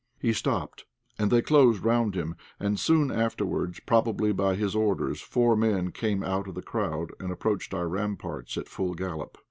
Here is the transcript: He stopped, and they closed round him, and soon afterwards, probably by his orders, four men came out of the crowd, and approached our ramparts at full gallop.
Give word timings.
He 0.17 0.33
stopped, 0.33 0.85
and 1.19 1.29
they 1.29 1.43
closed 1.43 1.83
round 1.83 2.15
him, 2.15 2.33
and 2.59 2.79
soon 2.79 3.11
afterwards, 3.11 3.79
probably 3.85 4.31
by 4.33 4.55
his 4.55 4.75
orders, 4.75 5.21
four 5.21 5.55
men 5.55 5.91
came 5.91 6.23
out 6.23 6.47
of 6.47 6.55
the 6.55 6.63
crowd, 6.63 7.11
and 7.19 7.31
approached 7.31 7.71
our 7.71 7.87
ramparts 7.87 8.57
at 8.57 8.67
full 8.67 8.95
gallop. 8.95 9.37